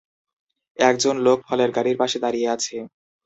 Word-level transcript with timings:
একজন 0.79 1.15
লোক 1.25 1.39
ফলের 1.47 1.69
গাড়ির 1.71 1.97
পাশে 2.01 2.17
দাঁড়িয়ে 2.23 2.47
আছে। 2.55 2.75